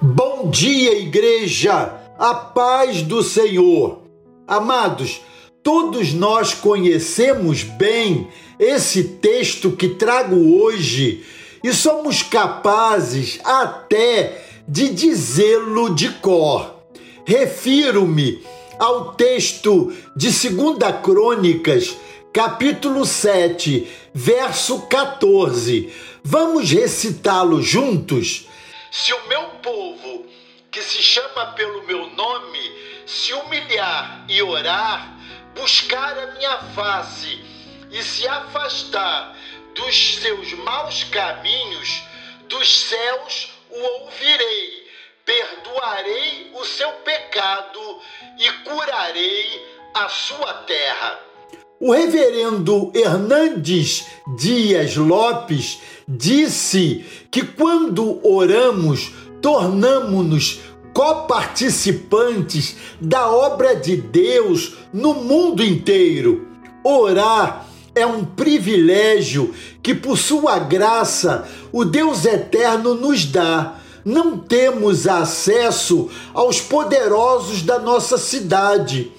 Bom 0.00 0.48
dia, 0.48 0.96
igreja! 0.96 1.92
A 2.16 2.32
paz 2.32 3.02
do 3.02 3.20
Senhor. 3.20 4.02
Amados, 4.46 5.20
todos 5.60 6.12
nós 6.12 6.54
conhecemos 6.54 7.64
bem 7.64 8.28
esse 8.60 9.02
texto 9.02 9.72
que 9.72 9.88
trago 9.88 10.56
hoje 10.62 11.24
e 11.64 11.72
somos 11.72 12.22
capazes 12.22 13.40
até 13.42 14.40
de 14.68 14.90
dizê-lo 14.90 15.92
de 15.92 16.10
cor. 16.10 16.76
Refiro-me 17.24 18.40
ao 18.78 19.14
texto 19.14 19.92
de 20.14 20.28
2 20.28 20.78
Crônicas, 21.02 21.96
capítulo 22.32 23.04
7, 23.04 23.88
verso 24.14 24.82
14. 24.82 25.88
Vamos 26.22 26.70
recitá-lo 26.70 27.60
juntos? 27.60 28.47
Se 28.90 29.12
o 29.12 29.28
meu 29.28 29.50
povo, 29.62 30.26
que 30.70 30.82
se 30.82 31.02
chama 31.02 31.52
pelo 31.52 31.82
meu 31.84 32.06
nome, 32.10 33.02
se 33.06 33.32
humilhar 33.32 34.24
e 34.28 34.42
orar, 34.42 35.16
buscar 35.54 36.18
a 36.18 36.26
minha 36.32 36.58
face 36.74 37.40
e 37.90 38.02
se 38.02 38.26
afastar 38.28 39.36
dos 39.74 40.16
seus 40.16 40.52
maus 40.52 41.04
caminhos, 41.04 42.02
dos 42.48 42.68
céus 42.80 43.50
o 43.70 43.78
ouvirei, 43.78 44.90
perdoarei 45.24 46.50
o 46.54 46.64
seu 46.64 46.90
pecado 46.92 48.02
e 48.38 48.50
curarei 48.64 49.78
a 49.94 50.08
sua 50.08 50.54
terra. 50.64 51.27
O 51.80 51.92
reverendo 51.92 52.90
Hernandes 52.92 54.06
Dias 54.36 54.96
Lopes 54.96 55.78
disse 56.08 57.04
que 57.30 57.44
quando 57.44 58.18
oramos, 58.26 59.12
tornamos-nos 59.40 60.58
coparticipantes 60.92 62.74
da 63.00 63.30
obra 63.30 63.76
de 63.76 63.96
Deus 63.96 64.74
no 64.92 65.14
mundo 65.14 65.62
inteiro. 65.62 66.48
Orar 66.82 67.68
é 67.94 68.04
um 68.04 68.24
privilégio 68.24 69.54
que, 69.80 69.94
por 69.94 70.18
sua 70.18 70.58
graça, 70.58 71.46
o 71.70 71.84
Deus 71.84 72.24
eterno 72.24 72.92
nos 72.94 73.24
dá. 73.24 73.78
Não 74.04 74.36
temos 74.36 75.06
acesso 75.06 76.10
aos 76.34 76.60
poderosos 76.60 77.62
da 77.62 77.78
nossa 77.78 78.18
cidade 78.18 79.12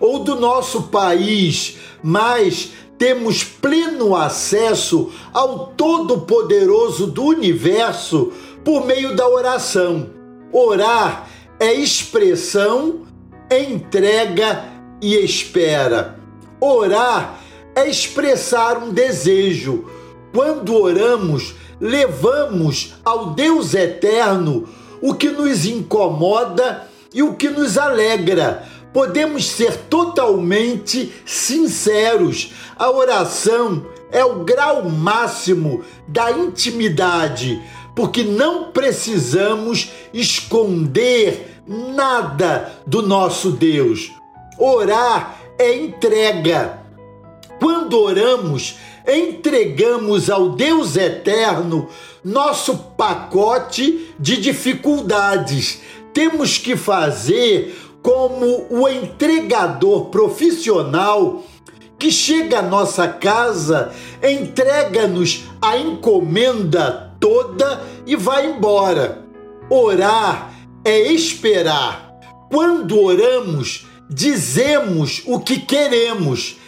ou 0.00 0.20
do 0.20 0.36
nosso 0.36 0.84
país, 0.84 1.76
mas 2.02 2.72
temos 2.98 3.42
pleno 3.44 4.14
acesso 4.14 5.10
ao 5.32 5.68
Todo-Poderoso 5.68 7.06
do 7.08 7.24
universo 7.24 8.32
por 8.64 8.86
meio 8.86 9.16
da 9.16 9.28
oração. 9.28 10.10
Orar 10.52 11.28
é 11.58 11.72
expressão, 11.74 13.02
entrega 13.50 14.64
e 15.02 15.16
espera. 15.16 16.18
Orar 16.60 17.40
é 17.74 17.88
expressar 17.88 18.78
um 18.78 18.92
desejo. 18.92 19.86
Quando 20.32 20.74
oramos, 20.74 21.54
levamos 21.80 22.94
ao 23.04 23.34
Deus 23.34 23.74
eterno 23.74 24.68
o 25.02 25.14
que 25.14 25.30
nos 25.30 25.66
incomoda 25.66 26.88
e 27.12 27.22
o 27.22 27.34
que 27.34 27.50
nos 27.50 27.76
alegra 27.76 28.66
podemos 28.94 29.46
ser 29.46 29.76
totalmente 29.90 31.12
sinceros. 31.26 32.52
A 32.76 32.88
oração 32.92 33.84
é 34.12 34.24
o 34.24 34.44
grau 34.44 34.88
máximo 34.88 35.82
da 36.06 36.30
intimidade, 36.30 37.60
porque 37.96 38.22
não 38.22 38.70
precisamos 38.70 39.90
esconder 40.12 41.60
nada 41.66 42.72
do 42.86 43.02
nosso 43.02 43.50
Deus. 43.50 44.12
Orar 44.56 45.40
é 45.58 45.76
entrega. 45.76 46.78
Quando 47.58 47.98
oramos, 47.98 48.76
entregamos 49.08 50.30
ao 50.30 50.50
Deus 50.50 50.96
eterno 50.96 51.88
nosso 52.22 52.76
pacote 52.96 54.14
de 54.20 54.36
dificuldades. 54.36 55.80
Temos 56.12 56.58
que 56.58 56.76
fazer 56.76 57.76
como 58.04 58.66
o 58.68 58.86
entregador 58.86 60.10
profissional 60.10 61.42
que 61.98 62.10
chega 62.10 62.58
à 62.58 62.62
nossa 62.62 63.08
casa, 63.08 63.94
entrega-nos 64.22 65.44
a 65.62 65.78
encomenda 65.78 67.16
toda 67.18 67.82
e 68.06 68.14
vai 68.14 68.50
embora. 68.50 69.24
Orar 69.70 70.52
é 70.84 71.12
esperar. 71.12 72.14
Quando 72.50 73.00
oramos, 73.00 73.86
dizemos 74.10 75.22
o 75.24 75.40
que 75.40 75.60
queremos, 75.60 76.58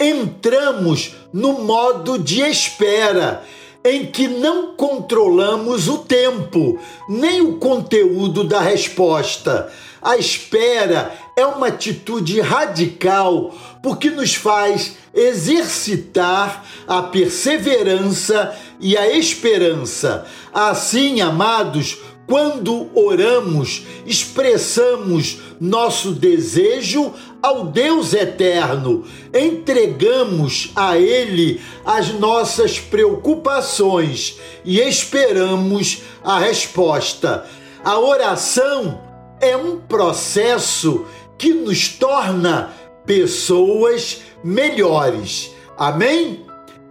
entramos 0.00 1.14
no 1.30 1.60
modo 1.60 2.18
de 2.18 2.40
espera, 2.40 3.44
em 3.84 4.06
que 4.06 4.26
não 4.26 4.74
controlamos 4.74 5.88
o 5.88 5.98
tempo, 5.98 6.78
nem 7.06 7.42
o 7.42 7.58
conteúdo 7.58 8.42
da 8.42 8.60
resposta 8.60 9.70
a 10.00 10.16
espera 10.16 11.12
é 11.36 11.44
uma 11.44 11.68
atitude 11.68 12.40
radical 12.40 13.54
porque 13.82 14.10
nos 14.10 14.34
faz 14.34 14.96
exercitar 15.14 16.64
a 16.86 17.02
perseverança 17.02 18.54
e 18.80 18.96
a 18.96 19.16
esperança. 19.16 20.26
Assim, 20.52 21.20
amados, 21.20 21.98
quando 22.26 22.90
oramos, 22.94 23.84
expressamos 24.04 25.38
nosso 25.60 26.12
desejo 26.12 27.12
ao 27.40 27.66
Deus 27.66 28.12
eterno, 28.12 29.04
entregamos 29.32 30.72
a 30.74 30.98
Ele 30.98 31.60
as 31.84 32.08
nossas 32.14 32.80
preocupações 32.80 34.38
e 34.64 34.80
esperamos 34.80 36.02
a 36.24 36.38
resposta. 36.40 37.46
A 37.84 38.00
oração 38.00 39.05
é 39.46 39.56
um 39.56 39.78
processo 39.80 41.06
que 41.38 41.52
nos 41.54 41.88
torna 41.88 42.72
pessoas 43.04 44.22
melhores. 44.42 45.54
Amém? 45.76 46.44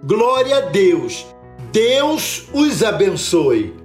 Glória 0.04 0.58
a 0.58 0.62
Deus. 0.62 1.26
Deus 1.72 2.48
os 2.54 2.84
abençoe. 2.84 3.85